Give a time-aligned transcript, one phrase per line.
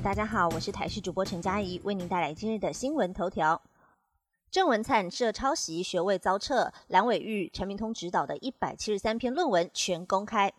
[0.00, 3.60] 大家好，我是台视主播陈佳怡，为您带来今日的新闻头条。
[4.50, 10.50] 郑文灿涉抄袭，学位遭撤，蓝伟玉、陈明通指导的一百七十三篇论文全公开。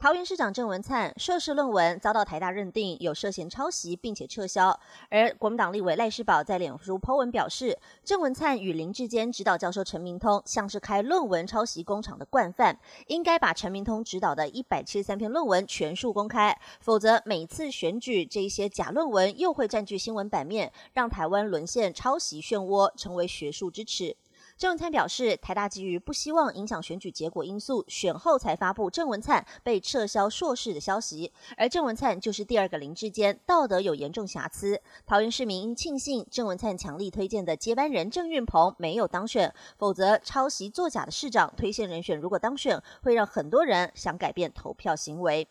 [0.00, 4.78] 桃园市长郑文灿硕士论文遭到台大认定有涉嫌抄袭，并且撤销。
[5.10, 24.16] 而国民党立委赖世宝在脸书 po 文表示，郑文灿与林志坚指导教授陈明通像是开论文抄袭工厂的惯犯，应该把陈明通指导的一百七十三篇论文全数公开，否则每次选举这一些假论文又会占据新闻版面，让台湾沦陷抄袭漩涡，成为学术之耻。
[24.58, 31.32] 郑文灿表示，台大基于不希望影响选举结果因素，选后才发布郑文灿被撤销硕士的消息。
[31.56, 34.82] 而郑文灿就是第二个林志坚，道德有严重瑕疵。
[35.06, 45.46] 桃园市民应庆幸郑文灿强力推荐的接班人郑运鹏没有当选，否则抄袭作假的市长推荐人选如果当选，会让很多人想改变投票行为。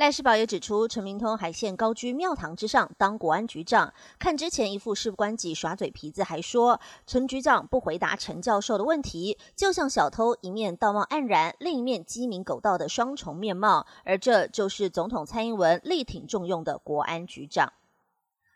[0.00, 17.74] 赖世宝也指出，陈明通还现高居庙堂之上当国安局长，看之前一副事不关己耍嘴皮子，还说陈局长不回答陈教授的问题，就像小偷一面道貌岸然，另一面鸡鸣狗盗的双重面貌，而这就是总统蔡英文力挺重用的国安局长。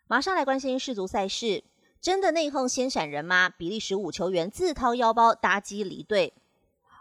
[0.07, 1.63] 马上来关心世足赛事，
[2.01, 3.51] 真的内讧先闪人吗？
[3.51, 6.33] 比利时五球员自掏腰包搭机离队。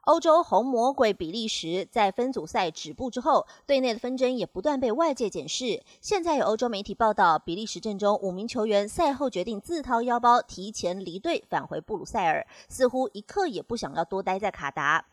[0.03, 5.81] 欧洲红魔鬼比利时在分组赛止步之后，队内的纷争也不断被外界检视。
[6.01, 15.05] 现在有欧洲媒体报道，比利时阵中五名球员赛后决定自掏腰包提前离队，返回布鲁塞尔，似乎一刻也不想要多待在卡达。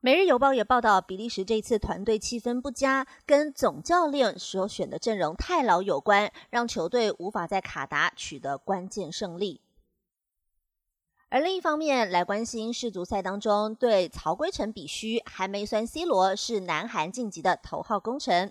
[0.00, 9.60] 每日邮报也报道，比利时这次团队气氛不佳，跟总教练所选的阵容太老有关，让球队无法在卡达取得关键胜利。
[11.30, 18.50] 而另一方面，来关心世足赛当中对曹圭成比虚，还没算 C 罗是南韩晋级的头号功臣。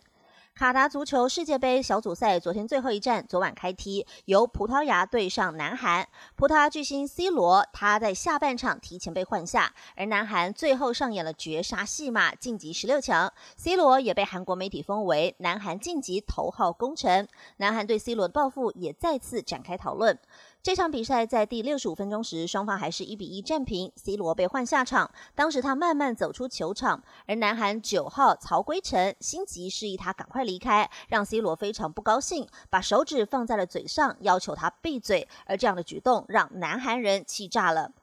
[0.54, 6.08] 卡达足球世界杯小组赛昨天最后一战，昨晚开踢，由葡萄牙对上南韩。
[6.36, 13.34] 葡萄牙巨星 C 罗他在下半场提前被换下，而南韩最后上演了绝杀戏码，晋级十六强。
[13.56, 17.28] C 罗也被韩国媒体封为南韩晋级头号功臣。
[17.58, 20.18] 南韩对 C 罗的报复也再次展开讨论。
[20.64, 25.10] 这场比赛在第六十五分钟时，双方还是一比一战平，C 罗被换下场。
[25.34, 35.26] 当时他慢慢走出球场，而南韩九号曹圭成心急示意他赶快离开，让 C 罗非常不高兴，把手指放在了嘴上，要求他闭嘴。
[35.46, 37.94] 而这样的举动让南韩人气炸了。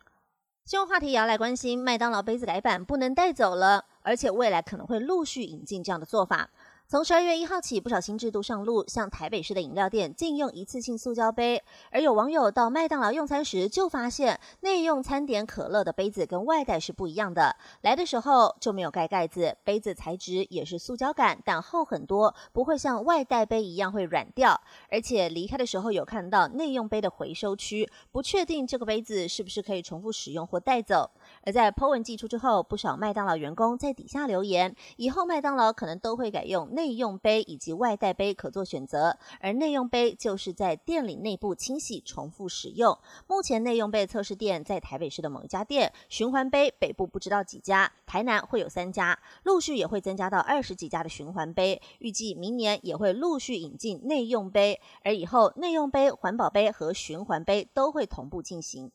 [0.64, 6.48] 新闻话题也要来关心，麦当劳杯子改版不能带走了，而且未来可能会陆续引进这样的做法。
[6.86, 31.10] 从十二月一号起，不少新制度上路，像台北市的饮料店禁用一次性塑胶杯，而有网友到麦当劳用餐时就发现内用餐点可乐的杯子跟外带是不一样的，来的时候就没有盖盖子，杯子材质也是塑胶感，但厚很多，不会像外带杯一样会软掉，而且离开的时候有看到内用杯的回收区，不确定这个杯子是不是可以重复使用或带走。
[31.44, 42.98] 而在 Po 文寄出之后，不少麦当劳员工在底下留言，以后麦当劳可能都会改用内用杯以及外带杯可做选择，而内用杯就是在店里内部清洗重复使用。
[43.26, 58.90] 目前内用杯测试店在台北市的某一家店，循环杯北部不知道几家，台南会有三家，陆续也会增加到二十几家的循环杯，预计明年也会陆续引进内用杯，而以后内用杯、环保杯和循环杯都会同步进行。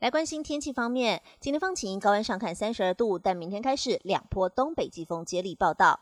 [0.00, 6.00] 来关心天气方面，今天放晴，高温上看三十二度，但明天开始两波东北季风接力报道。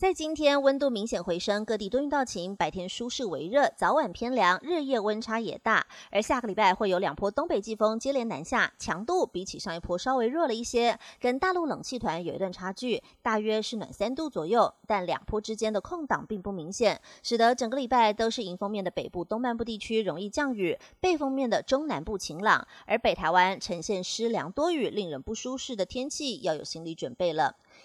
[0.00, 5.86] 在今天温度明显回升，各地多云到晴，白天舒适微热，早晚偏凉，日夜温差也大。
[6.10, 14.72] 而下个礼拜会有两波东北季风接连南下，强度比起上一波稍微弱了一些，跟大陆冷气团有一段差距，大约是暖三度左右。
[14.86, 27.56] 但两波之间的空档并不明显，使得整个礼拜都是迎风面的北部东半部地区容易降雨，背风面的中南部晴朗，而北台湾呈现湿凉多雨，令人不舒适的天气，要有心理准备了。